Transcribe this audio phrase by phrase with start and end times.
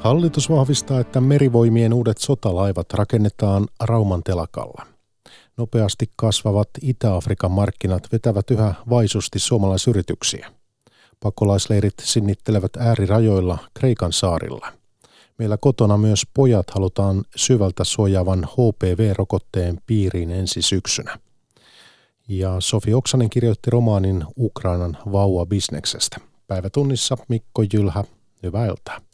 [0.00, 4.86] Hallitus vahvistaa, että merivoimien uudet sotalaivat rakennetaan Rauman telakalla.
[5.56, 10.50] Nopeasti kasvavat Itä-Afrikan markkinat vetävät yhä vaisusti suomalaisyrityksiä.
[11.20, 14.72] Pakolaisleirit sinnittelevät äärirajoilla Kreikan saarilla.
[15.38, 21.18] Meillä kotona myös pojat halutaan syvältä suojaavan HPV-rokotteen piiriin ensi syksynä.
[22.28, 26.16] Ja Sofi Oksanen kirjoitti romaanin Ukrainan vauva-bisneksestä.
[26.46, 28.04] Päivätunnissa Mikko Jylhä,
[28.42, 29.09] hyvää iltaa.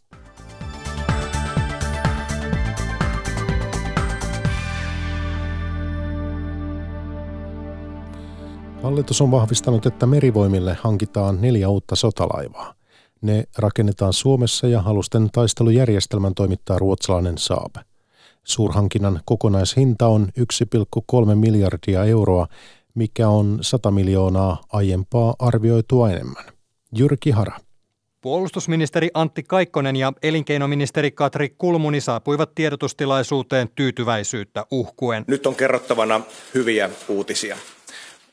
[8.87, 12.75] Hallitus on vahvistanut, että merivoimille hankitaan neljä uutta sotalaivaa.
[13.21, 17.75] Ne rakennetaan Suomessa ja alusten taistelujärjestelmän toimittaa ruotsalainen Saab.
[18.45, 22.47] Suurhankinnan kokonaishinta on 1,3 miljardia euroa,
[22.95, 26.45] mikä on 100 miljoonaa aiempaa arvioitua enemmän.
[26.99, 27.57] Jyrki Hara.
[28.21, 35.25] Puolustusministeri Antti Kaikkonen ja elinkeinoministeri Katri Kulmuni saapuivat tiedotustilaisuuteen tyytyväisyyttä uhkuen.
[35.29, 36.21] Nyt on kerrottavana
[36.55, 37.57] hyviä uutisia.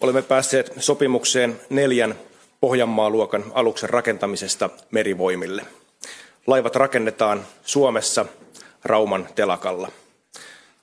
[0.03, 2.15] Olemme päässeet sopimukseen neljän
[2.61, 5.65] Pohjanmaa-luokan aluksen rakentamisesta merivoimille.
[6.47, 8.25] Laivat rakennetaan Suomessa
[8.83, 9.91] Rauman telakalla.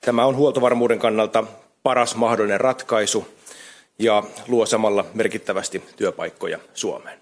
[0.01, 1.43] Tämä on huoltovarmuuden kannalta
[1.83, 3.27] paras mahdollinen ratkaisu
[3.99, 7.20] ja luo samalla merkittävästi työpaikkoja Suomeen.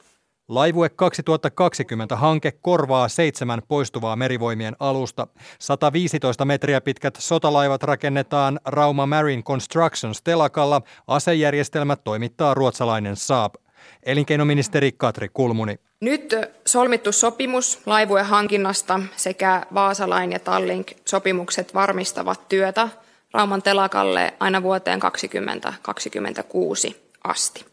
[0.49, 5.27] Laivue 2020-hanke korvaa seitsemän poistuvaa merivoimien alusta.
[5.59, 10.81] 115 metriä pitkät sotalaivat rakennetaan Rauma Marine Constructions telakalla.
[11.07, 13.55] Asejärjestelmät toimittaa ruotsalainen Saab.
[14.03, 15.79] Elinkeinoministeri Katri Kulmuni.
[16.01, 22.89] Nyt solmittu sopimus laivueen hankinnasta sekä Vaasalain ja Tallink sopimukset varmistavat työtä
[23.33, 27.65] Rauman telakalle aina vuoteen 2026 asti.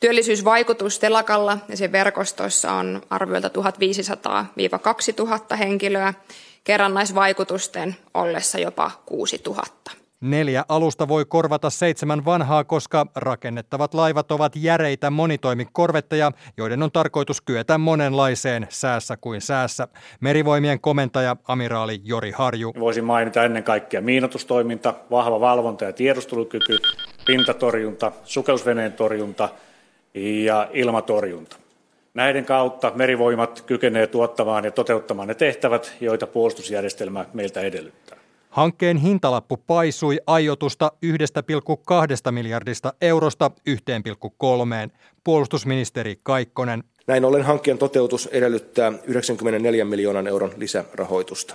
[0.00, 6.14] Työllisyysvaikutus telakalla ja sen verkostoissa on arviolta 1500-2000 henkilöä,
[6.64, 9.90] kerrannaisvaikutusten ollessa jopa 6000.
[10.20, 17.40] Neljä alusta voi korvata seitsemän vanhaa, koska rakennettavat laivat ovat järeitä monitoimikorvetteja, joiden on tarkoitus
[17.40, 19.88] kyetä monenlaiseen säässä kuin säässä.
[20.20, 22.72] Merivoimien komentaja amiraali Jori Harju.
[22.80, 26.78] Voisin mainita ennen kaikkea miinotustoiminta, vahva valvonta ja tiedustelukyky,
[27.26, 29.48] pintatorjunta, sukellusveneen torjunta
[30.14, 31.56] ja ilmatorjunta.
[32.14, 38.18] Näiden kautta merivoimat kykenee tuottamaan ja toteuttamaan ne tehtävät, joita puolustusjärjestelmä meiltä edellyttää.
[38.50, 40.92] Hankkeen hintalappu paisui aiotusta
[42.26, 44.90] 1,2 miljardista eurosta 1,3.
[45.24, 46.84] Puolustusministeri Kaikkonen.
[47.06, 51.54] Näin ollen hankkeen toteutus edellyttää 94 miljoonan euron lisärahoitusta.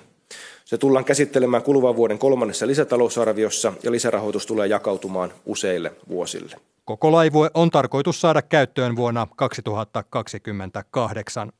[0.74, 6.56] Se tullaan käsittelemään kuluvan vuoden kolmannessa lisätalousarviossa ja lisärahoitus tulee jakautumaan useille vuosille.
[6.86, 11.52] Koko laivue on tarkoitus saada käyttöön vuonna 2028.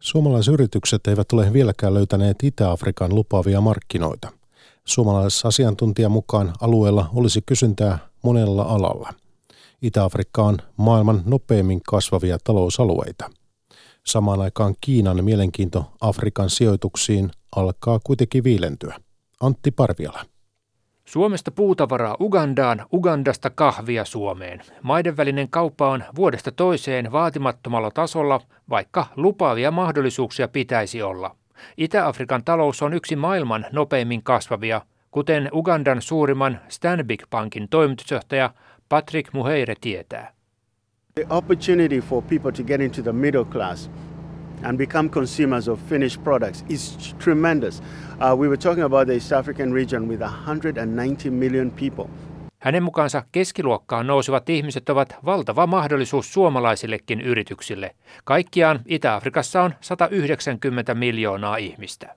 [0.00, 4.28] Suomalaisyritykset eivät ole vieläkään löytäneet Itä-Afrikan lupaavia markkinoita.
[4.84, 9.14] Suomalaisasiantuntijan mukaan alueella olisi kysyntää monella alalla.
[9.82, 13.30] Itä-Afrikka on maailman nopeimmin kasvavia talousalueita.
[14.06, 18.94] Samaan aikaan Kiinan mielenkiinto Afrikan sijoituksiin alkaa kuitenkin viilentyä.
[19.40, 20.24] Antti Parviala.
[21.04, 24.60] Suomesta puutavaraa Ugandaan, Ugandasta kahvia Suomeen.
[24.82, 31.36] Maiden välinen kauppa on vuodesta toiseen vaatimattomalla tasolla, vaikka lupaavia mahdollisuuksia pitäisi olla.
[31.76, 34.80] Itä-Afrikan talous on yksi maailman nopeimmin kasvavia,
[35.10, 38.50] kuten Ugandan suurimman Stanbic Bankin toimitusjohtaja
[38.88, 40.32] Patrick Muheire tietää.
[41.14, 43.90] The opportunity for people to get into the middle class
[44.62, 47.80] and become consumers of finished products is tremendous.
[47.80, 52.06] Uh, we were talking about the East African region with 190 million people.
[52.58, 57.94] Hänen mukaansa keskiluokkaan nousevat ihmiset ovat valtava mahdollisuus suomalaisillekin yrityksille.
[58.24, 62.14] Kaikkiaan Itä-Afrikassa on 190 miljoonaa ihmistä.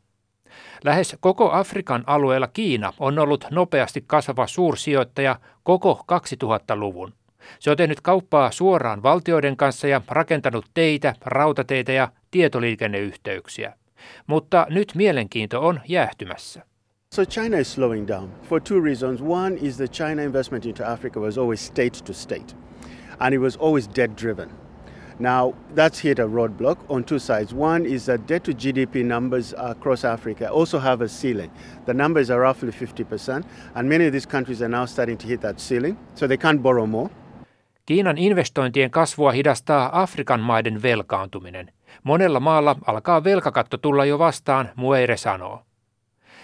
[0.84, 7.14] Lähes koko Afrikan alueella Kiina on ollut nopeasti kasvava suursijoittaja koko 2000-luvun.
[7.60, 13.74] Se on tehnyt kauppaa suoraan valtioiden kanssa ja rakentanut teitä, rautateitä ja tietoliikenneyhteyksiä.
[14.28, 16.62] Mutta nyt mielenkiinto on jäähtymässä.
[17.14, 19.22] So China is slowing down for two reasons.
[19.22, 22.56] One is the China investment into Africa was always state to state,
[23.20, 24.50] and it was always debt driven.
[25.20, 27.54] Now that's hit a roadblock on two sides.
[27.54, 31.52] One is that debt to GDP numbers across Africa also have a ceiling.
[31.86, 33.44] The numbers are roughly 50%,
[33.76, 36.64] and many of these countries are now starting to hit that ceiling, so they can't
[36.64, 37.10] borrow more.
[37.92, 41.72] Kiinan investointien kasvua hidastaa Afrikan maiden velkaantuminen.
[42.04, 45.62] Monella maalla alkaa velkakatto tulla jo vastaan, Mueire sanoo.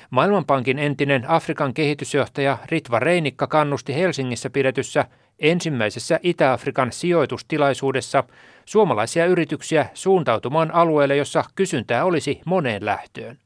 [0.10, 5.06] Maailmanpankin entinen Afrikan kehitysjohtaja Ritva Reinikka kannusti Helsingissä pidetyssä
[5.40, 8.24] ensimmäisessä Itä-Afrikan sijoitustilaisuudessa
[8.66, 13.38] suomalaisia yrityksiä suuntautumaan alueelle, jossa kysyntää olisi moneen lähtöön.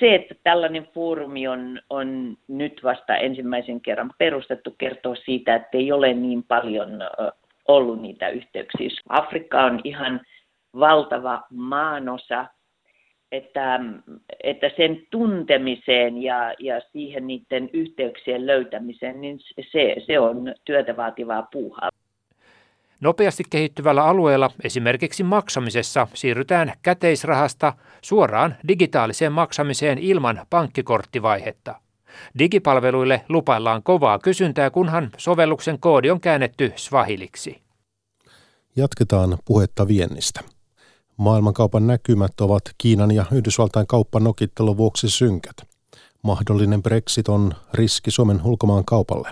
[0.00, 5.92] Se, että tällainen foorumi on, on nyt vasta ensimmäisen kerran perustettu, kertoo siitä, että ei
[5.92, 6.90] ole niin paljon
[7.68, 8.88] ollut niitä yhteyksiä.
[9.08, 10.20] Afrikka on ihan
[10.78, 12.46] valtava maanosa,
[13.32, 13.80] että,
[14.42, 19.40] että sen tuntemiseen ja, ja siihen niiden yhteyksien löytämiseen, niin
[19.72, 21.90] se, se on työtä vaativaa puuhaa.
[23.00, 27.72] Nopeasti kehittyvällä alueella esimerkiksi maksamisessa siirrytään käteisrahasta
[28.02, 31.74] suoraan digitaaliseen maksamiseen ilman pankkikorttivaihetta.
[32.38, 37.62] Digipalveluille lupaillaan kovaa kysyntää, kunhan sovelluksen koodi on käännetty swahiliksi.
[38.76, 40.40] Jatketaan puhetta viennistä.
[41.16, 45.56] Maailmankaupan näkymät ovat Kiinan ja Yhdysvaltain kauppanokittelun vuoksi synkät.
[46.22, 49.30] Mahdollinen Brexit on riski Suomen ulkomaan kaupalle.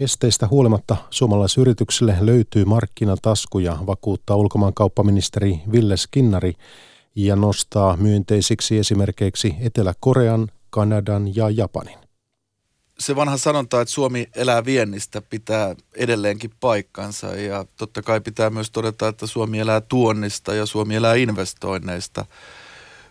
[0.00, 6.52] Esteistä huolimatta suomalaisyrityksille löytyy markkinataskuja, vakuuttaa ulkomaankauppaministeri Ville Skinnari
[7.14, 12.06] ja nostaa myönteisiksi esimerkiksi Etelä-Korean, Kanadan ja Japanin
[12.98, 18.70] se vanha sanonta, että Suomi elää viennistä, pitää edelleenkin paikkansa ja totta kai pitää myös
[18.70, 22.24] todeta, että Suomi elää tuonnista ja Suomi elää investoinneista.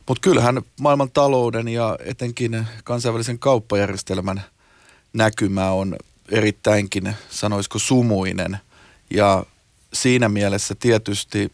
[0.07, 4.41] Mutta kyllähän maailman talouden ja etenkin kansainvälisen kauppajärjestelmän
[5.13, 5.95] näkymä on
[6.31, 8.57] erittäinkin, sanoisiko, sumuinen.
[9.09, 9.45] Ja
[9.93, 11.51] siinä mielessä tietysti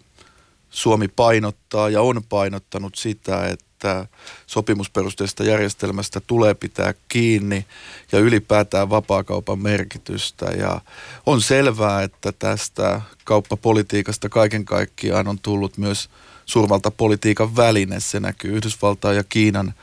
[0.70, 4.06] Suomi painottaa ja on painottanut sitä, että että
[4.48, 7.66] sopimusperusteista järjestelmästä tulee pitää kiinni
[8.12, 10.46] ja ylipäätään vapaakaupan merkitystä.
[10.46, 10.82] Ja
[11.26, 16.10] on selvää, että tästä kauppapolitiikasta kaiken kaikkiaan on tullut myös
[16.46, 18.00] suurvaltapolitiikan väline.
[18.00, 19.74] Se näkyy Yhdysvaltain ja Kiinan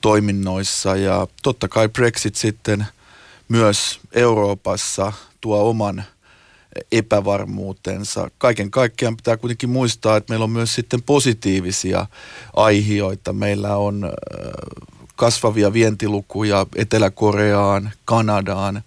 [0.00, 2.86] toiminnoissa ja totta kai Brexit sitten
[3.48, 6.04] myös Euroopassa tuo oman
[6.92, 8.30] epävarmuutensa.
[8.38, 12.06] Kaiken kaikkiaan pitää kuitenkin muistaa, että meillä on myös sitten positiivisia
[12.56, 13.32] aihioita.
[13.32, 14.12] Meillä on
[15.16, 18.82] kasvavia vientilukuja Etelä-Koreaan, Kanadaan,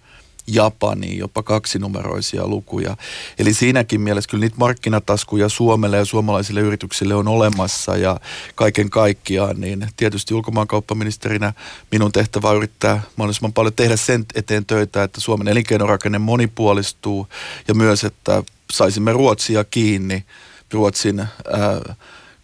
[0.46, 2.96] Japaniin, jopa kaksinumeroisia lukuja.
[3.38, 8.20] Eli siinäkin mielessä kyllä niitä markkinataskuja Suomelle ja suomalaisille yrityksille on olemassa ja
[8.54, 11.52] kaiken kaikkiaan, niin tietysti ulkomaankauppaministerinä
[11.90, 17.28] minun tehtävä on yrittää mahdollisimman paljon tehdä sen eteen töitä, että Suomen elinkeinorakenne monipuolistuu
[17.68, 18.42] ja myös, että
[18.72, 20.24] saisimme Ruotsia kiinni.
[20.72, 21.94] Ruotsin ää,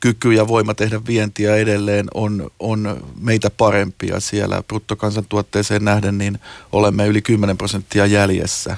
[0.02, 6.40] kyky ja voima tehdä vientiä edelleen on, on meitä parempia siellä bruttokansantuotteeseen nähden, niin
[6.72, 8.76] olemme yli 10 prosenttia jäljessä.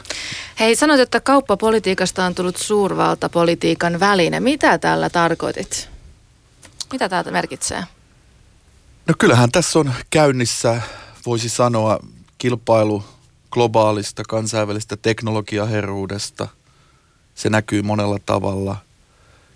[0.61, 4.41] Hei, sanoit, että kauppapolitiikasta on tullut suurvaltapolitiikan väline.
[4.41, 5.89] Mitä tällä tarkoitit?
[6.93, 7.85] Mitä tämä merkitsee?
[9.07, 10.83] No kyllähän tässä on käynnissä,
[11.27, 11.99] voisi sanoa,
[12.39, 13.05] kilpailu
[13.51, 16.49] globaalista kansainvälistä teknologiaherruudesta.
[17.35, 18.77] Se näkyy monella tavalla–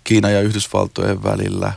[0.09, 1.73] Kiinan ja Yhdysvaltojen välillä.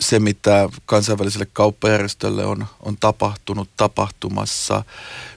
[0.00, 4.84] Se, mitä kansainväliselle kauppajärjestölle on, on tapahtunut tapahtumassa.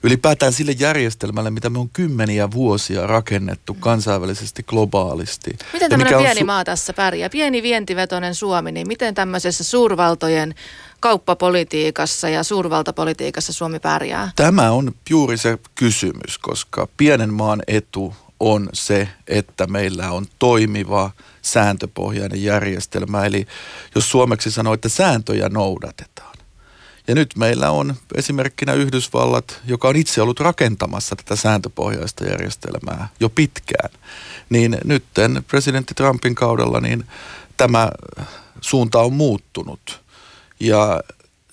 [0.03, 5.57] Ylipäätään sille järjestelmälle, mitä me on kymmeniä vuosia rakennettu kansainvälisesti, globaalisti.
[5.73, 7.29] Miten tämmöinen pieni su- maa tässä pärjää?
[7.29, 10.55] Pieni vientivetoinen Suomi, niin miten tämmöisessä suurvaltojen
[10.99, 14.31] kauppapolitiikassa ja suurvaltapolitiikassa Suomi pärjää?
[14.35, 21.11] Tämä on juuri se kysymys, koska pienen maan etu on se, että meillä on toimiva
[21.41, 23.25] sääntöpohjainen järjestelmä.
[23.25, 23.47] Eli
[23.95, 26.37] jos suomeksi sanoo, että sääntöjä noudatetaan.
[27.07, 33.29] Ja nyt meillä on esimerkkinä Yhdysvallat, joka on itse ollut rakentamassa tätä sääntöpohjaista järjestelmää jo
[33.29, 33.89] pitkään.
[34.49, 35.03] Niin nyt
[35.47, 37.05] presidentti Trumpin kaudella niin
[37.57, 37.91] tämä
[38.61, 40.01] suunta on muuttunut.
[40.59, 41.01] Ja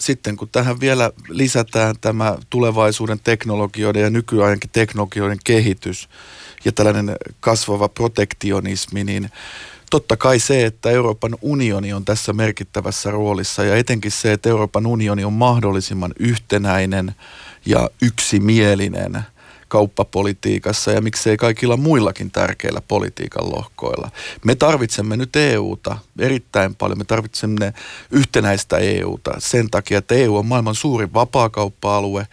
[0.00, 6.08] sitten kun tähän vielä lisätään tämä tulevaisuuden teknologioiden ja nykyajankin teknologioiden kehitys,
[6.64, 9.30] ja tällainen kasvava protektionismi, niin
[9.90, 14.86] totta kai se, että Euroopan unioni on tässä merkittävässä roolissa ja etenkin se, että Euroopan
[14.86, 17.14] unioni on mahdollisimman yhtenäinen
[17.66, 19.22] ja yksimielinen
[19.68, 24.10] kauppapolitiikassa ja miksei kaikilla muillakin tärkeillä politiikan lohkoilla.
[24.44, 26.98] Me tarvitsemme nyt EUta erittäin paljon.
[26.98, 27.72] Me tarvitsemme
[28.10, 32.26] yhtenäistä EUta sen takia, että EU on maailman suurin vapaakauppa-alue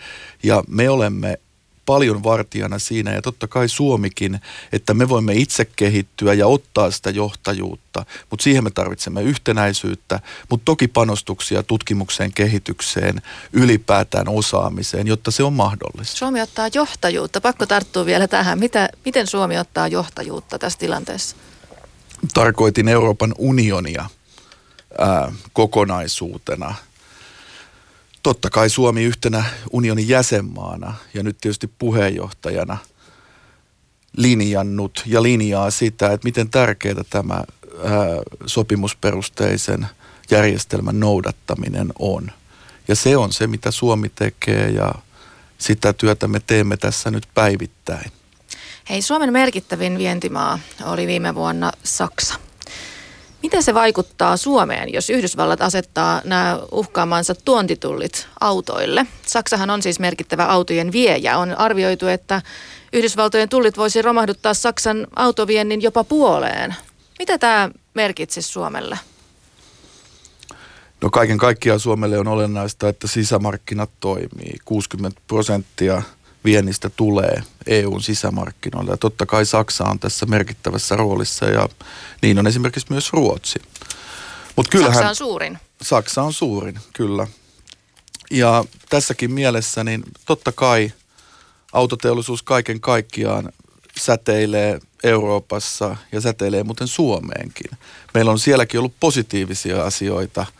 [0.44, 1.40] ja me olemme
[1.86, 4.40] paljon vartijana siinä ja totta kai Suomikin,
[4.72, 10.66] että me voimme itse kehittyä ja ottaa sitä johtajuutta, mutta siihen me tarvitsemme yhtenäisyyttä, mutta
[10.66, 13.22] toki panostuksia tutkimukseen, kehitykseen,
[13.54, 16.18] ylipäätään osaamiseen, jotta se on mahdollista.
[16.18, 17.42] Suomi ottaa johtajuutta.
[17.42, 18.60] Pakko tarttua vielä tähän.
[18.60, 21.36] Mitä, miten Suomi ottaa johtajuutta tässä tilanteessa?
[22.34, 24.10] Tarkoitin Euroopan unionia
[24.98, 26.76] ää, kokonaisuutena–
[28.26, 32.78] totta kai Suomi yhtenä unionin jäsenmaana ja nyt tietysti puheenjohtajana
[34.18, 37.44] linjannut ja linjaa sitä, että miten tärkeää tämä ää,
[38.46, 39.88] sopimusperusteisen
[40.32, 42.32] järjestelmän noudattaminen on.
[42.88, 44.96] Ja se on se, mitä Suomi tekee ja
[45.58, 48.12] sitä työtä me teemme tässä nyt päivittäin.
[48.90, 52.45] Hei, Suomen merkittävin vientimaa oli viime vuonna Saksa.
[53.46, 59.06] Miten se vaikuttaa Suomeen, jos Yhdysvallat asettaa nämä uhkaamansa tuontitullit autoille?
[59.26, 61.38] Saksahan on siis merkittävä autojen viejä.
[61.38, 62.42] On arvioitu, että
[62.94, 66.76] Yhdysvaltojen tullit voisi romahduttaa Saksan autoviennin jopa puoleen.
[67.20, 69.00] Mitä tämä merkitsisi Suomelle?
[71.02, 74.56] No kaiken kaikkiaan Suomelle on olennaista, että sisämarkkinat toimii.
[74.66, 76.02] 60 prosenttia
[76.46, 78.92] viennistä tulee EUn sisämarkkinoille.
[78.92, 81.70] Ja totta kai Saksa on tässä merkittävässä roolissa ja
[82.22, 83.60] niin on esimerkiksi myös Ruotsi.
[84.56, 85.58] Mut kyllähän, Saksa on suurin.
[85.82, 87.28] Saksa on suurin, kyllä.
[88.32, 90.92] Ja tässäkin mielessä niin totta kai
[91.74, 93.52] autoteollisuus kaiken kaikkiaan
[94.00, 97.72] säteilee Euroopassa ja säteilee muuten Suomeenkin.
[98.14, 100.46] Meillä on sielläkin ollut positiivisia asioita–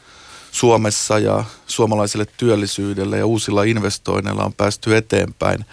[0.56, 5.66] Suomessa ja suomalaiselle työllisyydelle ja uusilla investoinneilla on päästy eteenpäin.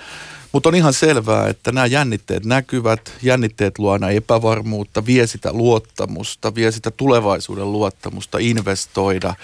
[0.52, 6.54] Mutta on ihan selvää, että nämä jännitteet näkyvät, jännitteet luo aina epävarmuutta, vie sitä luottamusta,
[6.54, 9.34] vie sitä tulevaisuuden luottamusta investoida.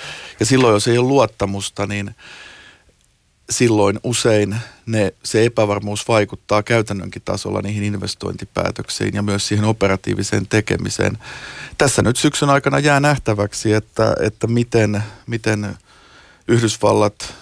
[0.40, 2.14] Ja silloin, jos ei ole luottamusta, niin
[3.50, 11.19] silloin usein ne, se epävarmuus vaikuttaa käytännönkin tasolla niihin investointipäätöksiin ja myös siihen operatiiviseen tekemiseen.
[11.78, 15.76] Tässä nyt syksyn aikana jää nähtäväksi, että, että miten, miten
[16.49, 17.35] Yhdysvallat,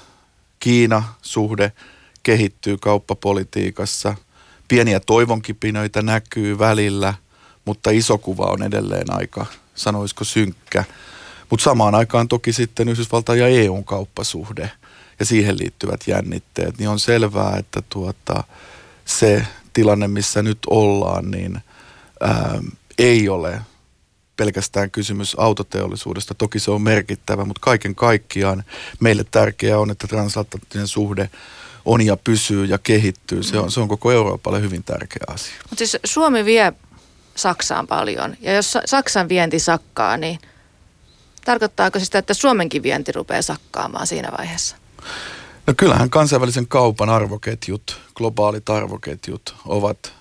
[0.60, 1.72] Kiina suhde
[2.22, 4.14] kehittyy kauppapolitiikassa.
[4.68, 7.14] Pieniä toivonkipinöitä näkyy välillä,
[7.64, 10.84] mutta iso kuva on edelleen aika, sanoisiko synkkä.
[11.50, 14.70] Mutta samaan aikaan toki sitten Yhdysvaltain ja EUn kauppasuhde–
[15.18, 18.44] ja siihen liittyvät jännitteet, niin on selvää, että tuota,
[19.04, 21.60] se tilanne, missä nyt ollaan, niin
[22.20, 22.62] ää,
[22.98, 23.60] ei ole
[24.36, 26.34] pelkästään kysymys autoteollisuudesta.
[26.34, 28.64] Toki se on merkittävä, mutta kaiken kaikkiaan
[29.00, 31.30] meille tärkeää on, että transatlanttinen suhde
[31.84, 33.42] on ja pysyy ja kehittyy.
[33.42, 35.54] Se on, se on koko Euroopalle hyvin tärkeä asia.
[35.62, 36.72] Mutta siis Suomi vie
[37.34, 40.38] Saksaan paljon ja jos Saksan vienti sakkaa, niin
[41.44, 44.76] tarkoittaako se sitä, että Suomenkin vienti rupeaa sakkaamaan siinä vaiheessa?
[45.66, 50.12] No kyllähän kansainvälisen kaupan arvoketjut, globaalit arvoketjut ovat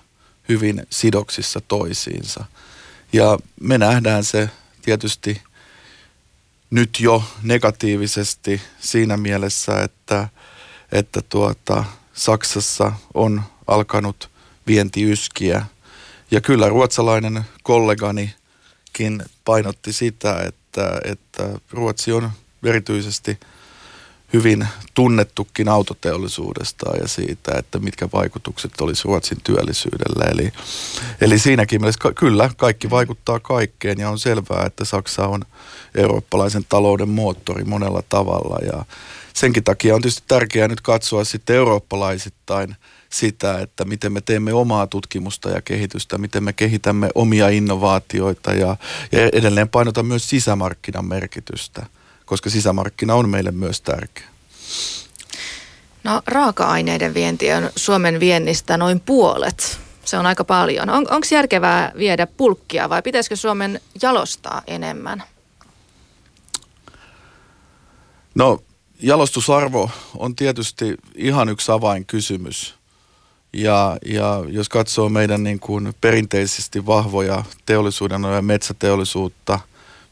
[0.48, 2.44] hyvin sidoksissa toisiinsa.
[3.12, 4.50] Ja me nähdään se
[4.82, 5.42] tietysti
[6.70, 10.28] nyt jo negatiivisesti siinä mielessä, että,
[10.92, 14.30] että tuota, Saksassa on alkanut
[14.66, 15.66] vienti yskiä.
[16.30, 22.30] Ja kyllä ruotsalainen kolleganikin painotti sitä, että, että Ruotsi on
[22.62, 23.38] erityisesti–
[24.32, 30.24] hyvin tunnettukin autoteollisuudesta ja siitä, että mitkä vaikutukset olisi Ruotsin työllisyydellä.
[30.30, 30.52] Eli,
[31.20, 35.42] eli siinäkin mielessä kyllä kaikki vaikuttaa kaikkeen ja on selvää, että Saksa on
[35.94, 38.84] eurooppalaisen talouden moottori monella tavalla ja
[39.34, 42.76] senkin takia on tietysti tärkeää nyt katsoa sitten eurooppalaisittain
[43.10, 48.76] sitä, että miten me teemme omaa tutkimusta ja kehitystä, miten me kehitämme omia innovaatioita ja,
[49.12, 51.86] ja edelleen painotan myös sisämarkkinan merkitystä
[52.26, 54.24] koska sisämarkkina on meille myös tärkeä.
[56.04, 59.80] No raaka-aineiden vienti on Suomen viennistä noin puolet.
[60.04, 60.90] Se on aika paljon.
[60.90, 65.22] On, Onko järkevää viedä pulkkia vai pitäisikö Suomen jalostaa enemmän?
[68.34, 68.62] No
[69.02, 72.74] jalostusarvo on tietysti ihan yksi avainkysymys.
[73.52, 79.58] Ja, ja jos katsoo meidän niin kuin perinteisesti vahvoja teollisuuden ja metsäteollisuutta–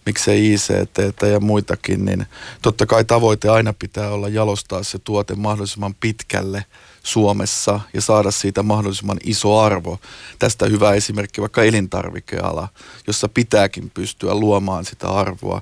[0.07, 2.27] miksei ICT ja muitakin, niin
[2.63, 6.65] totta kai tavoite aina pitää olla jalostaa se tuote mahdollisimman pitkälle
[7.03, 9.99] Suomessa ja saada siitä mahdollisimman iso arvo.
[10.39, 12.69] Tästä hyvä esimerkki vaikka elintarvikeala,
[13.07, 15.61] jossa pitääkin pystyä luomaan sitä arvoa,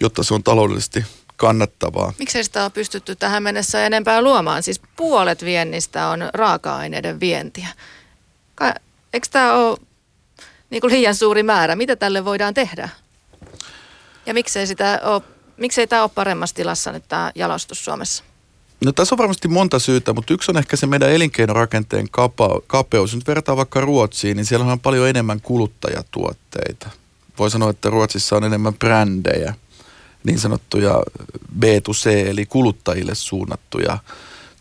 [0.00, 1.04] jotta se on taloudellisesti
[1.36, 2.12] kannattavaa.
[2.18, 4.62] Miksei sitä ole pystytty tähän mennessä enempää luomaan?
[4.62, 7.68] Siis puolet viennistä on raaka-aineiden vientiä.
[9.12, 9.78] Eikö tämä ole
[10.70, 11.76] niin kuin liian suuri määrä?
[11.76, 12.88] Mitä tälle voidaan tehdä?
[14.26, 15.22] Ja miksei, sitä ole,
[15.56, 18.24] miksei tämä ole paremmassa tilassa nyt tämä jalostus Suomessa?
[18.84, 23.14] No tässä on varmasti monta syytä, mutta yksi on ehkä se meidän elinkeinorakenteen kapa, kapeus.
[23.14, 26.90] Nyt vertaa vaikka Ruotsiin, niin siellä on paljon enemmän kuluttajatuotteita.
[27.38, 29.54] Voi sanoa, että Ruotsissa on enemmän brändejä,
[30.24, 31.02] niin sanottuja
[31.58, 33.98] B2C, eli kuluttajille suunnattuja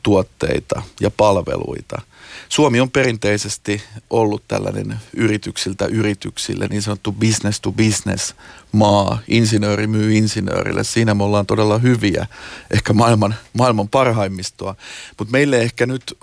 [0.04, 2.02] tuotteita ja palveluita.
[2.50, 8.36] Suomi on perinteisesti ollut tällainen yrityksiltä yrityksille, niin sanottu business to business
[8.72, 9.20] maa.
[9.28, 10.84] Insinööri myy insinöörille.
[10.84, 12.28] Siinä me ollaan todella hyviä,
[12.72, 14.76] ehkä maailman, maailman parhaimmistoa.
[15.18, 16.18] Mutta meille ehkä nyt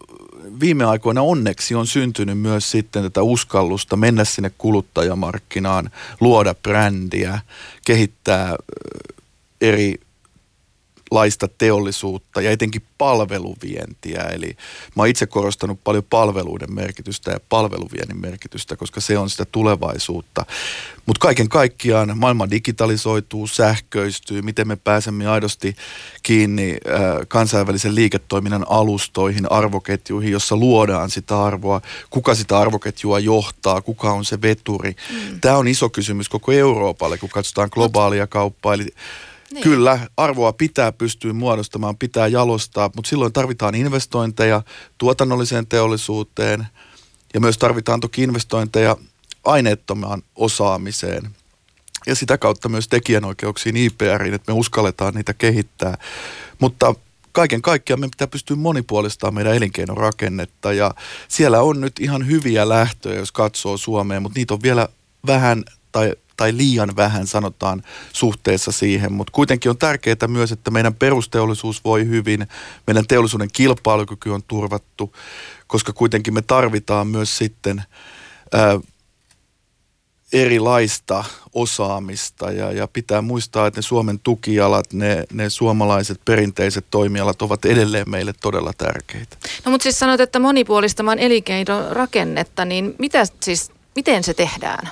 [0.60, 7.40] viime aikoina onneksi on syntynyt myös sitten tätä uskallusta mennä sinne kuluttajamarkkinaan, luoda brändiä,
[7.86, 8.56] kehittää
[9.60, 10.00] eri
[11.10, 14.22] laista teollisuutta ja etenkin palveluvientiä.
[14.22, 14.56] Eli
[14.94, 20.46] mä oon itse korostanut paljon palveluiden merkitystä ja palveluviennin merkitystä, koska se on sitä tulevaisuutta.
[21.06, 25.76] Mutta kaiken kaikkiaan maailma digitalisoituu, sähköistyy, miten me pääsemme aidosti
[26.22, 34.12] kiinni äh, kansainvälisen liiketoiminnan alustoihin, arvoketjuihin, jossa luodaan sitä arvoa, kuka sitä arvoketjua johtaa, kuka
[34.12, 34.96] on se veturi.
[35.10, 35.40] Mm.
[35.40, 38.74] Tämä on iso kysymys koko Euroopalle, kun katsotaan globaalia kauppaa.
[38.74, 38.86] Eli
[39.52, 39.62] niin.
[39.62, 44.62] Kyllä, arvoa pitää pystyä muodostamaan, pitää jalostaa, mutta silloin tarvitaan investointeja
[44.98, 46.66] tuotannolliseen teollisuuteen
[47.34, 48.96] ja myös tarvitaan toki investointeja
[49.44, 51.30] aineettomaan osaamiseen
[52.06, 55.98] ja sitä kautta myös tekijänoikeuksiin IPRiin, että me uskalletaan niitä kehittää.
[56.58, 56.94] Mutta
[57.32, 60.94] kaiken kaikkiaan meidän pitää pystyä monipuolistamaan meidän elinkeinorakennetta ja
[61.28, 64.88] siellä on nyt ihan hyviä lähtöjä, jos katsoo Suomeen, mutta niitä on vielä
[65.26, 70.94] vähän tai tai liian vähän sanotaan suhteessa siihen, mutta kuitenkin on tärkeää myös, että meidän
[70.94, 72.46] perusteollisuus voi hyvin,
[72.86, 75.12] meidän teollisuuden kilpailukyky on turvattu,
[75.66, 77.82] koska kuitenkin me tarvitaan myös sitten
[78.52, 78.80] ää,
[80.32, 87.42] erilaista osaamista ja, ja pitää muistaa, että ne Suomen tukialat, ne, ne suomalaiset perinteiset toimialat
[87.42, 89.36] ovat edelleen meille todella tärkeitä.
[89.64, 94.88] No mutta siis sanoit, että monipuolistamaan elinkeinorakennetta, niin mitä siis, miten se tehdään?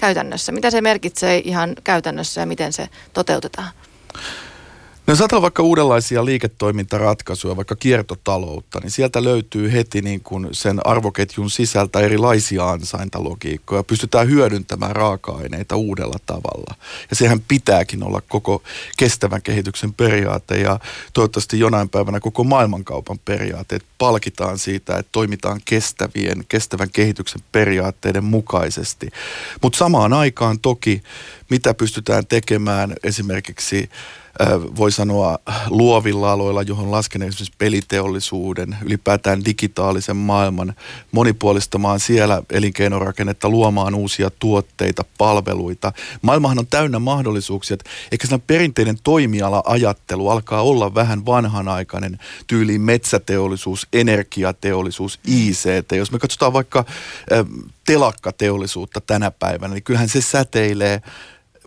[0.00, 0.52] Käytännössä?
[0.52, 3.70] Mitä se merkitsee ihan käytännössä ja miten se toteutetaan?
[5.10, 10.86] No jos ajatellaan vaikka uudenlaisia liiketoimintaratkaisuja, vaikka kiertotaloutta, niin sieltä löytyy heti niin kuin sen
[10.86, 13.82] arvoketjun sisältä erilaisia ansaintalogiikkoja.
[13.82, 16.74] Pystytään hyödyntämään raaka-aineita uudella tavalla.
[17.10, 18.62] Ja sehän pitääkin olla koko
[18.96, 20.80] kestävän kehityksen periaate ja
[21.12, 23.76] toivottavasti jonain päivänä koko maailmankaupan periaate.
[23.76, 29.08] Että palkitaan siitä, että toimitaan kestävien, kestävän kehityksen periaatteiden mukaisesti.
[29.62, 31.02] Mutta samaan aikaan toki,
[31.50, 33.90] mitä pystytään tekemään esimerkiksi
[34.76, 40.74] voi sanoa luovilla aloilla, johon lasken esimerkiksi peliteollisuuden, ylipäätään digitaalisen maailman,
[41.12, 45.92] monipuolistamaan siellä elinkeinorakennetta, luomaan uusia tuotteita, palveluita.
[46.22, 53.88] Maailmahan on täynnä mahdollisuuksia, että ehkä sellainen perinteinen toimiala-ajattelu alkaa olla vähän vanhanaikainen, tyyliin metsäteollisuus,
[53.92, 55.92] energiateollisuus, ICT.
[55.92, 56.84] Jos me katsotaan vaikka
[57.86, 61.02] telakkateollisuutta tänä päivänä, niin kyllähän se säteilee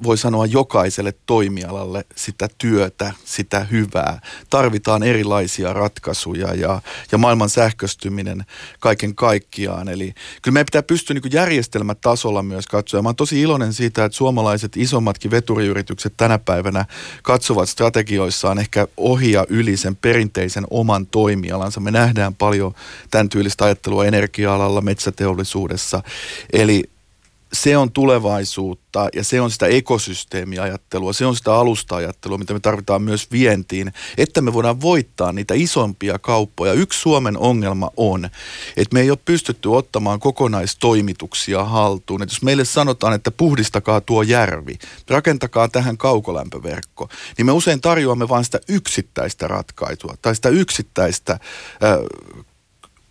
[0.03, 4.21] voi sanoa jokaiselle toimialalle sitä työtä, sitä hyvää.
[4.49, 8.45] Tarvitaan erilaisia ratkaisuja ja, ja maailman sähköstyminen
[8.79, 9.89] kaiken kaikkiaan.
[9.89, 13.01] Eli kyllä meidän pitää pystyä niin järjestelmätasolla myös katsoa.
[13.01, 16.85] Mä oon tosi iloinen siitä, että suomalaiset isommatkin veturiyritykset tänä päivänä
[17.23, 21.79] katsovat strategioissaan ehkä ohi ja yli sen perinteisen oman toimialansa.
[21.79, 22.73] Me nähdään paljon
[23.11, 26.03] tämän tyylistä ajattelua energia-alalla, metsäteollisuudessa.
[26.53, 26.92] Eli
[27.53, 33.01] se on tulevaisuutta ja se on sitä ekosysteemiajattelua, se on sitä alusta-ajattelua, mitä me tarvitaan
[33.01, 36.73] myös vientiin, että me voidaan voittaa niitä isompia kauppoja.
[36.73, 38.25] Yksi Suomen ongelma on,
[38.77, 42.23] että me ei ole pystytty ottamaan kokonaistoimituksia haltuun.
[42.23, 44.77] Että jos meille sanotaan, että puhdistakaa tuo järvi,
[45.09, 51.39] rakentakaa tähän kaukolämpöverkko, niin me usein tarjoamme vain sitä yksittäistä ratkaisua tai sitä yksittäistä äh,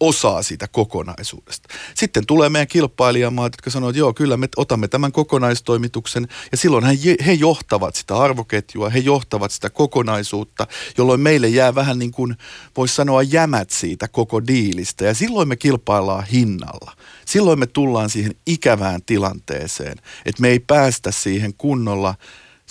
[0.03, 1.69] osaa siitä kokonaisuudesta.
[1.95, 6.85] Sitten tulee meidän kilpailijamaat, jotka sanoo, että joo, kyllä me otamme tämän kokonaistoimituksen ja silloin
[6.85, 6.95] he,
[7.27, 10.67] he johtavat sitä arvoketjua, he johtavat sitä kokonaisuutta,
[10.99, 12.37] jolloin meille jää vähän niin kuin,
[12.77, 16.93] voisi sanoa, jämät siitä koko diilistä ja silloin me kilpaillaan hinnalla.
[17.25, 22.15] Silloin me tullaan siihen ikävään tilanteeseen, että me ei päästä siihen kunnolla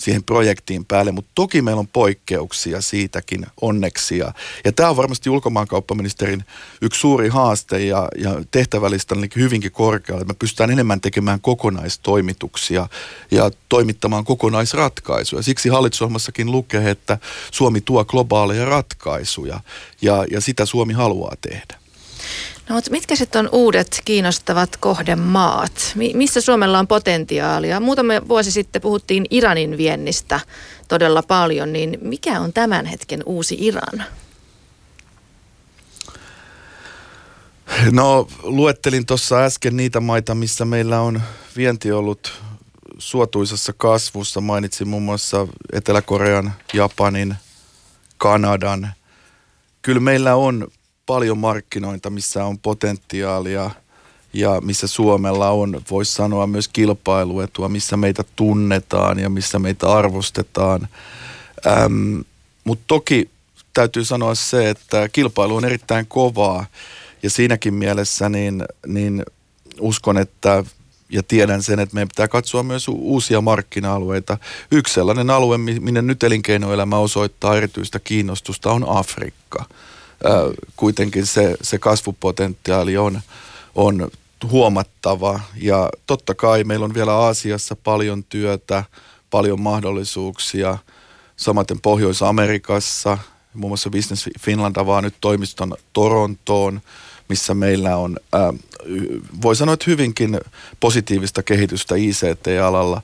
[0.02, 4.18] siihen projektiin päälle, mutta toki meillä on poikkeuksia siitäkin onneksi.
[4.18, 4.32] Ja,
[4.64, 6.44] ja tämä on varmasti ulkomaankauppaministerin
[6.82, 10.24] yksi suuri haaste ja, ja tehtävälistä on hyvinkin korkealla.
[10.24, 12.88] Me pystytään enemmän tekemään kokonaistoimituksia
[13.30, 15.42] ja toimittamaan kokonaisratkaisuja.
[15.42, 17.18] Siksi hallitusohjelmassakin lukee, että
[17.50, 19.60] Suomi tuo globaaleja ratkaisuja
[20.02, 21.82] ja, ja sitä Suomi haluaa tehdä.
[22.72, 25.92] No, mutta mitkä sitten on uudet kiinnostavat kohdemaat?
[26.14, 27.80] missä Suomella on potentiaalia?
[27.80, 30.40] Muutama vuosi sitten puhuttiin Iranin viennistä
[30.88, 34.04] todella paljon, niin mikä on tämän hetken uusi Iran?
[37.90, 41.22] No luettelin tuossa äsken niitä maita, missä meillä on
[41.56, 42.32] vienti ollut
[42.98, 44.40] suotuisassa kasvussa.
[44.40, 47.34] Mainitsin muun muassa Etelä-Korean, Japanin,
[48.18, 48.92] Kanadan.
[49.82, 50.68] Kyllä meillä on
[51.06, 53.70] paljon markkinoita, missä on potentiaalia
[54.32, 60.88] ja missä Suomella on, voisi sanoa myös kilpailuetua, missä meitä tunnetaan ja missä meitä arvostetaan.
[61.66, 62.20] Ähm,
[62.64, 63.30] Mutta toki
[63.74, 66.66] täytyy sanoa se, että kilpailu on erittäin kovaa
[67.22, 69.22] ja siinäkin mielessä niin, niin
[69.80, 70.64] uskon, että
[71.10, 74.38] ja tiedän sen, että meidän pitää katsoa myös uusia markkina-alueita.
[74.70, 79.64] Yksi sellainen alue, minne nyt elinkeinoelämä osoittaa erityistä kiinnostusta, on Afrikka.
[80.76, 83.20] Kuitenkin se, se kasvupotentiaali on,
[83.74, 84.10] on
[84.50, 88.84] huomattava ja totta kai meillä on vielä Aasiassa paljon työtä,
[89.30, 90.78] paljon mahdollisuuksia.
[91.36, 93.18] Samaten Pohjois-Amerikassa,
[93.54, 96.80] muun muassa Business Finland avaa nyt toimiston Torontoon–
[97.32, 98.52] missä meillä on, ää,
[99.42, 100.40] voi sanoa, että hyvinkin
[100.80, 103.02] positiivista kehitystä ICT-alalla.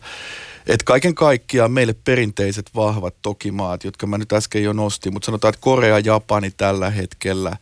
[0.69, 5.55] Et kaiken kaikkiaan meille perinteiset vahvat tokimaat, jotka mä nyt äsken jo nostin, mutta sanotaan,
[5.55, 7.57] että Korea, Japani tällä hetkellä,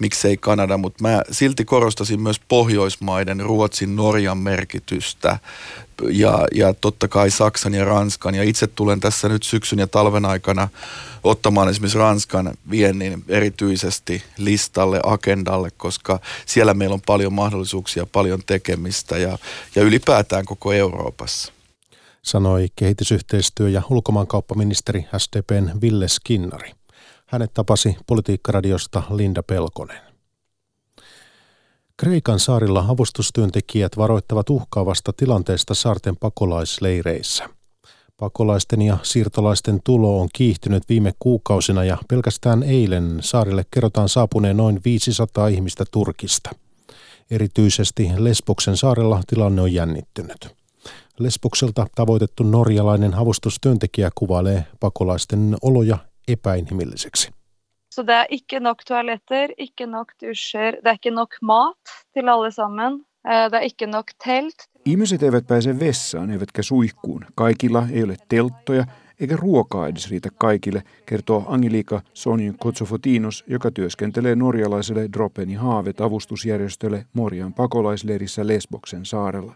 [0.00, 5.38] miksei Kanada, mutta mä silti korostasin myös Pohjoismaiden, Ruotsin, Norjan merkitystä
[6.10, 8.34] ja, ja totta kai Saksan ja Ranskan.
[8.34, 10.68] Ja itse tulen tässä nyt syksyn ja talven aikana
[11.24, 19.18] ottamaan esimerkiksi Ranskan viennin erityisesti listalle, agendalle, koska siellä meillä on paljon mahdollisuuksia, paljon tekemistä
[19.18, 19.38] ja,
[19.74, 21.52] ja ylipäätään koko Euroopassa.
[22.24, 26.72] Sanoi kehitysyhteistyö- ja ulkomaankauppaministeri SDPn Ville Skinnari.
[27.26, 30.00] Hänet tapasi Politiikkaradiosta Linda Pelkonen.
[31.96, 37.48] Kreikan saarilla avustustyöntekijät varoittavat uhkaavasta tilanteesta saarten pakolaisleireissä.
[38.16, 44.80] Pakolaisten ja siirtolaisten tulo on kiihtynyt viime kuukausina ja pelkästään eilen saarille kerrotaan saapuneen noin
[44.84, 46.50] 500 ihmistä Turkista.
[47.30, 50.61] Erityisesti Lesboksen saarella tilanne on jännittynyt.
[51.18, 55.98] Lesbokselta tavoitettu norjalainen avustustyöntekijä kuvailee pakolaisten oloja
[56.28, 57.30] epäinhimilliseksi.
[57.94, 62.28] Så det er ikke nok toaletter, ikke nok dusjer, det er ikke nok mat til
[62.28, 62.92] alle sammen.
[63.28, 64.54] Eh, det er ikke nok telt.
[64.84, 67.24] Ihmiset eivät pääse vessaan eivätkä suihkuun.
[67.34, 68.84] Kaikilla ei ole telttoja
[69.20, 77.06] eikä ruokaa edes riitä kaikille, kertoo Angelika Sonjun Kotsofotinos, joka työskentelee norjalaiselle Dropeni Haavet avustusjärjestölle
[77.12, 79.54] Morian pakolaisleirissä Lesboksen saarella.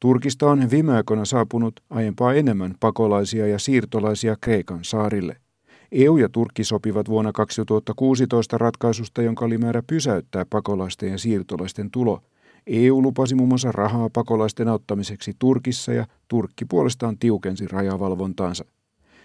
[0.00, 5.36] Turkista on viime aikoina saapunut aiempaa enemmän pakolaisia ja siirtolaisia Kreikan saarille–
[5.92, 12.22] EU ja Turkki sopivat vuonna 2016 ratkaisusta, jonka oli määrä pysäyttää pakolaisten ja siirtolaisten tulo.
[12.66, 18.64] EU lupasi muun muassa rahaa pakolaisten auttamiseksi Turkissa ja Turkki puolestaan tiukensi rajavalvontaansa.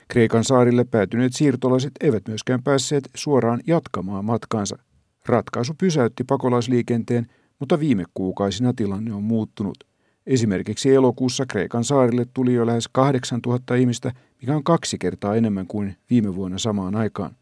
[0.08, 4.78] Kreikan saarille päätyneet siirtolaiset eivät myöskään päässeet suoraan jatkamaan matkaansa.
[5.26, 7.28] Ratkaisu pysäytti pakolaisliikenteen,
[7.60, 9.93] mutta viime kuukausina tilanne on muuttunut.
[10.28, 15.96] Esimerkiksi elokuussa Kreikan saarille tuli jo lähes 8000 ihmistä, mikä on kaksi kertaa enemmän kuin
[16.10, 17.36] viime vuonna samaan aikaan.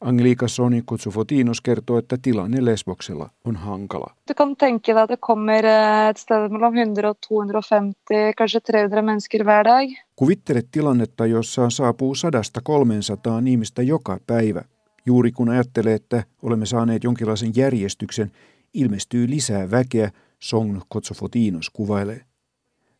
[0.00, 4.14] Angelika Soni Kutsufotinos kertoo, että tilanne Lesboksella on hankala.
[4.28, 9.02] Du kan tänke dig, että kommer eh, et sted mellom 100 og 250, kanskje 300
[9.02, 9.88] mennesker hver dag.
[10.16, 14.64] Kuvittele tilannetta, jossa saapuu sadasta 300 ihmistä joka päivä.
[15.06, 18.32] Juuri kun ajattelee, että olemme saaneet jonkinlaisen järjestyksen,
[18.74, 20.10] ilmestyy lisää väkeä,
[20.42, 22.24] Song Kotsofotinos kuvailee.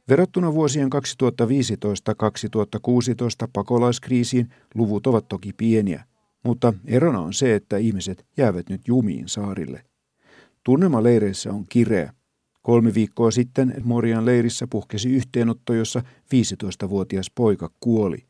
[0.09, 0.97] Verrattuna vuosien 2015-2016
[3.53, 6.05] pakolaiskriisiin luvut ovat toki pieniä,
[6.45, 9.85] mutta erona on se, että ihmiset jäävät nyt jumiin saarille.
[10.65, 12.13] Tunnelma leireissä on kireä.
[12.63, 16.03] Kolme viikkoa sitten Morian leirissä puhkesi yhteenotto, jossa
[16.35, 18.27] 15-vuotias poika kuoli.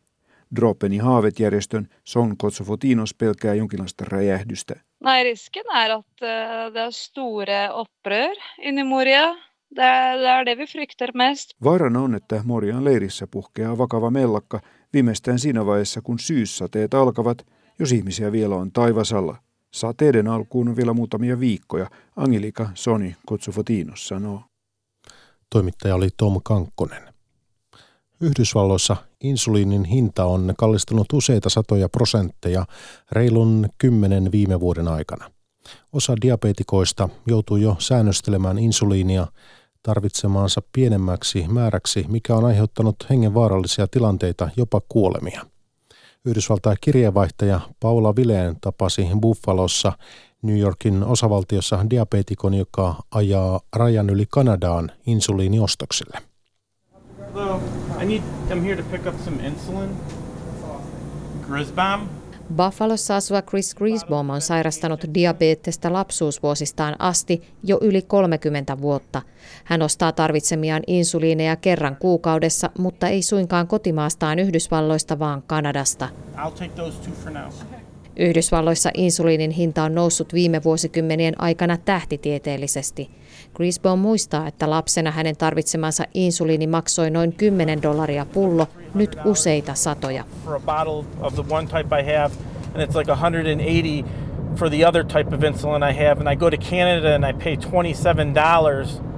[0.57, 4.75] Dropeni Haavet-järjestön Son Kotsofotinos pelkää jonkinlaista räjähdystä.
[5.05, 9.37] Nej, risken är att eh, det är stora upprör inne i Moria.
[9.71, 11.57] Det är, det är det vi fryktar mest.
[11.65, 14.61] Vaarana on, että Morian leirissä puhkeaa vakava mellakka
[14.93, 17.47] viimeistään siinä vaiheessa, kun syyssateet alkavat,
[17.79, 19.37] jos ihmisiä vielä on taivasalla.
[19.71, 24.43] Sateiden alkuun on vielä muutamia viikkoja, Angelika Soni Kotsofotinos sanoo.
[25.51, 27.12] Toimittaja oli Tom Kankkonen.
[28.23, 32.67] Yhdysvalloissa insuliinin hinta on kallistunut useita satoja prosentteja
[33.13, 35.31] reilun kymmenen viime vuoden aikana.
[35.93, 39.27] Osa diabetikoista joutuu jo säännöstelemään insuliinia
[39.83, 45.47] tarvitsemaansa pienemmäksi määräksi, mikä on aiheuttanut hengenvaarallisia tilanteita, jopa kuolemia.
[46.25, 49.93] Yhdysvaltain kirjeenvaihtaja Paula Vileen tapasi Buffalossa
[50.43, 56.32] New Yorkin osavaltiossa diabetikon, joka ajaa rajan yli Kanadaan insuliiniostoksille.
[57.35, 57.61] Hello.
[58.03, 59.89] I need, I'm here to pick up some insulin.
[61.49, 62.09] Grisbam.
[62.57, 69.23] Buffalossa asuva Chris Grisbom on sairastanut diabetesta lapsuusvuosistaan asti jo yli 30 vuotta.
[69.65, 76.09] Hän ostaa tarvitsemiaan insuliineja kerran kuukaudessa, mutta ei suinkaan kotimaastaan Yhdysvalloista, vaan Kanadasta.
[78.17, 83.11] Yhdysvalloissa insuliinin hinta on noussut viime vuosikymmenien aikana tähtitieteellisesti.
[83.55, 90.25] Grisbaum muistaa, että lapsena hänen tarvitsemansa insuliini maksoi noin 10 dollaria pullo, nyt useita satoja.
[94.57, 97.33] for the other type of insulin I have, and I go to Canada and I
[97.33, 99.12] pay $27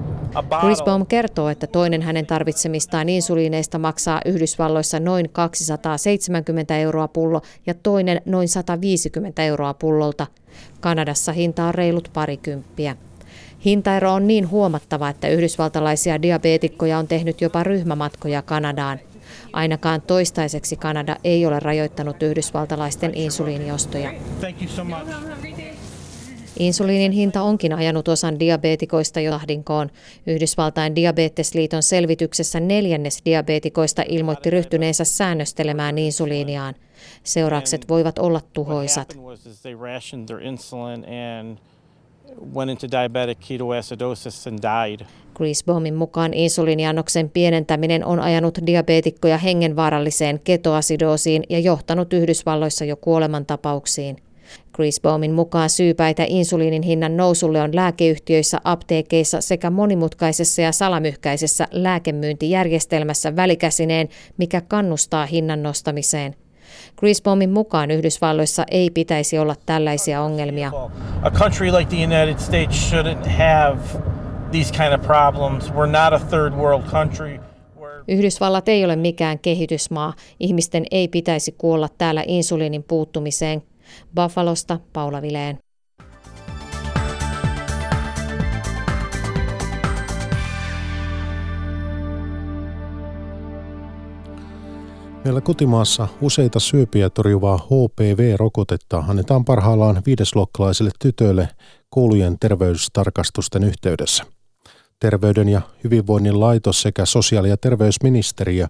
[0.60, 8.20] Grisbaum kertoo, että toinen hänen tarvitsemistaan insuliineista maksaa Yhdysvalloissa noin 270 euroa pullo ja toinen
[8.24, 10.26] noin 150 euroa pullolta.
[10.80, 12.96] Kanadassa hinta on reilut parikymppiä.
[13.64, 18.98] Hintaero on niin huomattava, että yhdysvaltalaisia diabeetikkoja on tehnyt jopa ryhmämatkoja Kanadaan.
[19.52, 24.12] Ainakaan toistaiseksi Kanada ei ole rajoittanut yhdysvaltalaisten insuliiniostoja.
[24.40, 25.63] Thank you so much.
[26.58, 29.90] Insuliinin hinta onkin ajanut osan diabeetikoista jo ahdinkoon.
[30.26, 36.74] Yhdysvaltain diabetesliiton selvityksessä neljännes diabeetikoista ilmoitti ryhtyneensä säännöstelemään insuliiniaan.
[37.22, 39.16] Seuraukset voivat olla tuhoisat.
[44.62, 45.06] died.
[45.66, 54.16] Baumin mukaan insuliiniannoksen pienentäminen on ajanut diabeetikkoja hengenvaaralliseen ketoasidoosiin ja johtanut Yhdysvalloissa jo kuolemantapauksiin.
[55.02, 64.08] Baumin mukaan syypäitä insuliinin hinnan nousulle on lääkeyhtiöissä, apteekeissa sekä monimutkaisessa ja salamyhkäisessä lääkemyyntijärjestelmässä välikäsineen,
[64.36, 66.34] mikä kannustaa hinnan nostamiseen.
[67.24, 70.72] Baumin mukaan Yhdysvalloissa ei pitäisi olla tällaisia ongelmia.
[71.22, 73.78] A country like the United States shouldn't have
[74.50, 75.70] these kind of problems.
[75.70, 77.40] We're not a third world country.
[78.08, 80.12] Yhdysvallat ei ole mikään kehitysmaa.
[80.40, 83.62] Ihmisten ei pitäisi kuolla täällä insuliinin puuttumiseen,
[84.14, 85.58] Buffalosta Paula Vileen.
[95.24, 101.48] Meillä kotimaassa useita syöpiä torjuvaa HPV-rokotetta annetaan parhaillaan viidesluokkalaisille tytöille
[101.90, 104.24] koulujen terveystarkastusten yhteydessä.
[105.00, 108.66] Terveyden ja hyvinvoinnin laitos sekä sosiaali- ja terveysministeriö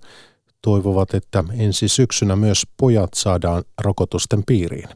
[0.62, 4.88] toivovat, että ensi syksynä myös pojat saadaan rokotusten piiriin.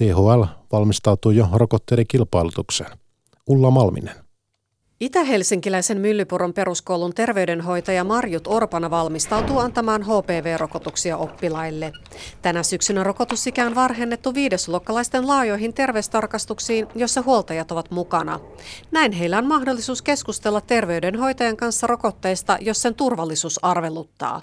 [0.00, 2.90] THL valmistautuu jo rokotteiden kilpailutukseen.
[3.46, 4.14] Ulla Malminen.
[5.00, 11.92] Itä-Helsinkiläisen Myllypuron peruskoulun terveydenhoitaja Marjut Orpana valmistautuu antamaan HPV-rokotuksia oppilaille.
[12.42, 18.40] Tänä syksynä rokotusikä on varhennettu viidesluokkalaisten laajoihin terveystarkastuksiin, jossa huoltajat ovat mukana.
[18.90, 24.42] Näin heillä on mahdollisuus keskustella terveydenhoitajan kanssa rokotteista, jos sen turvallisuus arveluttaa.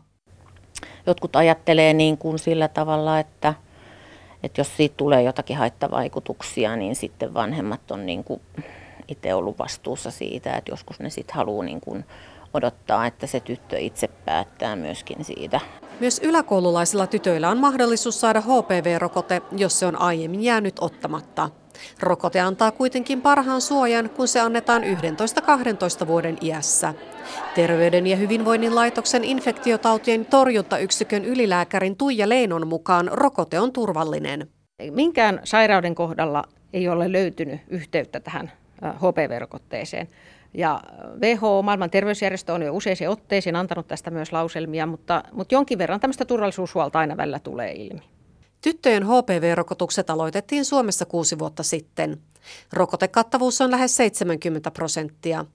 [1.07, 3.53] Jotkut ajattelee niin kuin sillä tavalla, että
[4.43, 8.41] että jos siitä tulee jotakin haittavaikutuksia, niin sitten vanhemmat on niin kuin
[9.07, 12.05] itse ollut vastuussa siitä, että joskus ne sitten haluaa niin kuin
[12.53, 15.59] odottaa, että se tyttö itse päättää myöskin siitä.
[15.99, 21.49] Myös yläkoululaisilla tytöillä on mahdollisuus saada HPV-rokote, jos se on aiemmin jäänyt ottamatta.
[21.99, 24.83] Rokote antaa kuitenkin parhaan suojan, kun se annetaan
[26.03, 26.93] 11-12 vuoden iässä.
[27.55, 34.47] Terveyden ja hyvinvoinnin laitoksen infektiotautien torjuntayksikön ylilääkärin Tuija Leinon mukaan rokote on turvallinen.
[34.91, 38.51] Minkään sairauden kohdalla ei ole löytynyt yhteyttä tähän
[38.83, 40.07] HPV-rokotteeseen.
[40.53, 40.81] Ja
[41.21, 45.99] WHO, maailman terveysjärjestö, on jo useisiin otteisiin antanut tästä myös lauselmia, mutta, mutta jonkin verran
[45.99, 48.01] tämmöistä turvallisuushuolta aina välillä tulee ilmi.
[48.61, 52.21] Tyttöjen HPV-rokotukset aloitettiin Suomessa kuusi vuotta sitten.
[52.73, 55.45] Rokotekattavuus on lähes 70 prosenttia.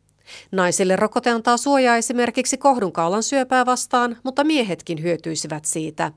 [0.52, 6.12] Naisille rokote antaa suojaa esimerkiksi kohdunkaulan syöpää vastaan, mutta miehetkin hyötyisivät siitä.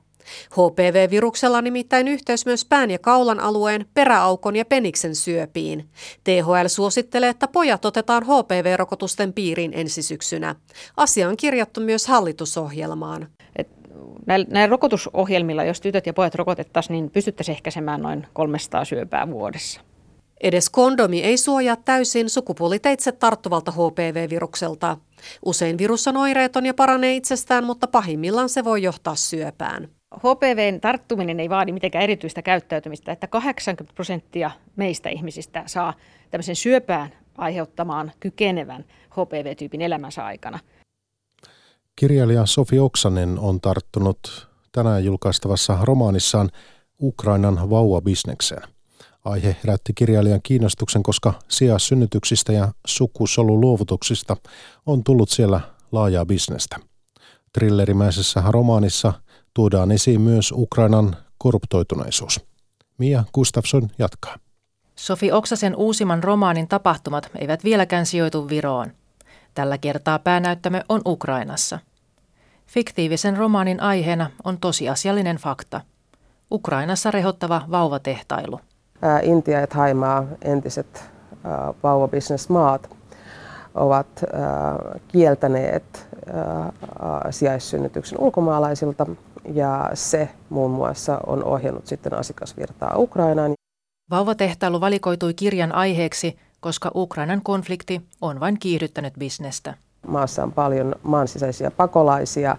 [0.50, 5.88] HPV-viruksella on nimittäin yhteys myös pään ja kaulan alueen, peräaukon ja peniksen syöpiin.
[6.24, 10.54] THL suosittelee, että pojat otetaan HPV-rokotusten piiriin ensi syksynä.
[10.96, 13.28] Asia on kirjattu myös hallitusohjelmaan.
[14.26, 19.80] Näillä, näillä rokotusohjelmilla, jos tytöt ja pojat rokotettaisiin, niin pystyttäisiin ehkäisemään noin 300 syöpää vuodessa.
[20.40, 24.96] Edes kondomi ei suojaa täysin sukupuoliteitse tarttuvalta HPV-virukselta.
[25.44, 29.88] Usein virus on oireeton ja paranee itsestään, mutta pahimmillaan se voi johtaa syöpään.
[30.16, 35.94] HPVn tarttuminen ei vaadi mitenkään erityistä käyttäytymistä, että 80 prosenttia meistä ihmisistä saa
[36.30, 40.58] tämmöisen syöpään aiheuttamaan kykenevän HPV-tyypin elämänsä aikana.
[41.96, 46.50] Kirjailija Sofi Oksanen on tarttunut tänään julkaistavassa romaanissaan
[47.02, 48.62] Ukrainan vauvabisnekseen.
[49.24, 51.34] Aihe herätti kirjailijan kiinnostuksen, koska
[51.78, 54.36] synnytyksistä ja sukusoluluovutuksista
[54.86, 55.60] on tullut siellä
[55.92, 56.76] laajaa bisnestä.
[57.52, 59.12] Trillerimäisessä romaanissa
[59.54, 62.40] tuodaan esiin myös Ukrainan korruptoituneisuus.
[62.98, 64.36] Mia Gustafsson jatkaa.
[64.96, 68.92] Sofi Oksasen uusimman romaanin tapahtumat eivät vieläkään sijoitu Viroon.
[69.54, 71.78] Tällä kertaa päänäyttämö on Ukrainassa.
[72.66, 75.80] Fiktiivisen romaanin aiheena on tosiasiallinen fakta.
[76.52, 78.60] Ukrainassa rehottava vauvatehtailu.
[79.22, 81.10] Intia ja Thaimaa, entiset
[81.82, 82.96] vauvabisnesmaat,
[83.74, 84.24] ovat
[85.08, 86.08] kieltäneet
[87.30, 89.06] sijaissynnytyksen ulkomaalaisilta
[89.54, 93.52] ja se muun muassa on ohjannut sitten asiakasvirtaa Ukrainaan.
[94.10, 99.74] Vauvatehtailu valikoitui kirjan aiheeksi, koska Ukrainan konflikti on vain kiihdyttänyt bisnestä.
[100.06, 102.56] Maassa on paljon maansisäisiä pakolaisia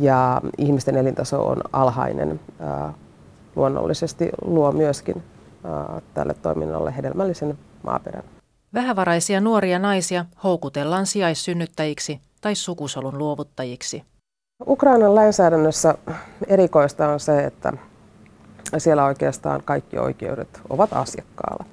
[0.00, 2.40] ja ihmisten elintaso on alhainen.
[3.56, 5.22] Luonnollisesti luo myöskin
[6.14, 8.24] tälle toiminnalle hedelmällisen maaperän.
[8.74, 14.04] Vähävaraisia nuoria naisia houkutellaan sijaissynnyttäjiksi tai sukusolun luovuttajiksi.
[14.66, 15.94] Ukrainan lainsäädännössä
[16.46, 17.72] erikoista on se, että
[18.78, 21.64] siellä oikeastaan kaikki oikeudet ovat asiakkaalla.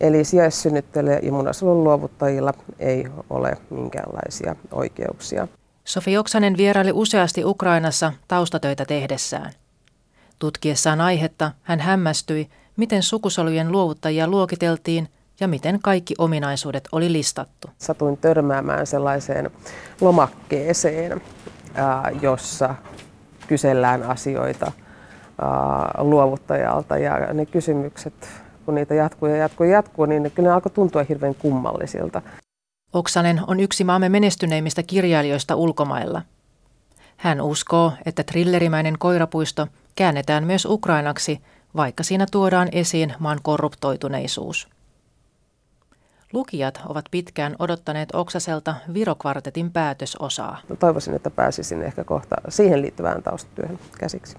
[0.00, 5.48] Eli sijaissynnyttäjillä ja munasolun luovuttajilla ei ole minkäänlaisia oikeuksia.
[5.84, 9.52] Sofi Oksanen vieraili useasti Ukrainassa taustatöitä tehdessään.
[10.38, 15.08] Tutkiessaan aihetta hän hämmästyi, miten sukusolujen luovuttajia luokiteltiin
[15.40, 17.68] ja miten kaikki ominaisuudet oli listattu.
[17.78, 19.50] Satuin törmäämään sellaiseen
[20.00, 21.20] lomakkeeseen,
[22.22, 22.74] jossa
[23.48, 24.72] kysellään asioita
[25.98, 28.28] luovuttajalta ja ne kysymykset,
[28.64, 32.22] kun niitä jatkuu ja jatkuu ja jatkuu, niin ne kyllä alkoi tuntua hirveän kummallisilta.
[32.92, 36.22] Oksanen on yksi maamme menestyneimmistä kirjailijoista ulkomailla.
[37.16, 41.40] Hän uskoo, että trillerimäinen koirapuisto käännetään myös ukrainaksi,
[41.76, 44.68] vaikka siinä tuodaan esiin maan korruptoituneisuus.
[46.32, 50.60] Lukijat ovat pitkään odottaneet Oksaselta Virokvartetin päätösosaa.
[50.78, 54.36] Toivoisin, että pääsisin ehkä kohta siihen liittyvään taustatyöhön käsiksi.